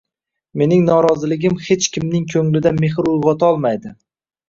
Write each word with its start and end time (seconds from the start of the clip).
Mening 0.61 0.81
noroziligim 0.87 1.61
hech 1.69 1.91
kimning 1.99 2.27
ko`nglida 2.35 2.75
mehr 2.83 3.15
uyg`otolmadi 3.15 3.99